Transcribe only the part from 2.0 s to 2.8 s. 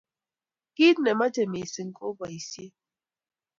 boisiet